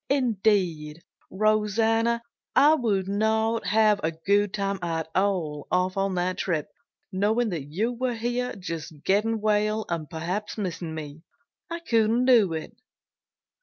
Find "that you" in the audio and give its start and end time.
7.49-7.93